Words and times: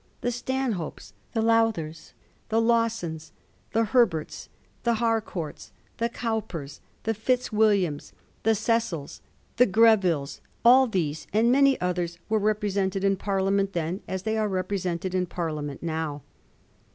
The 0.21 0.31
Stanhopes, 0.31 1.13
the 1.33 1.43
Lowthers, 1.43 2.13
the 2.49 2.59
Lawsons, 2.59 3.31
the 3.71 3.85
Herberts, 3.85 4.49
the 4.81 4.95
Harcourts, 4.95 5.71
the 5.97 6.09
Cowpers, 6.09 6.79
the 7.03 7.13
Fitzwilliams, 7.13 8.11
the 8.41 8.55
Cecils, 8.55 9.21
the 9.57 9.67
Grevilles; 9.67 10.41
all 10.65 10.87
these, 10.87 11.27
and 11.33 11.51
many 11.51 11.79
others, 11.79 12.17
were 12.29 12.39
represented 12.39 13.03
in 13.03 13.15
Parliament 13.15 13.73
then 13.73 14.01
as 14.07 14.23
they 14.23 14.39
are 14.39 14.47
represented 14.49 15.13
in 15.13 15.27
Parliament 15.27 15.83
now. 15.83 16.23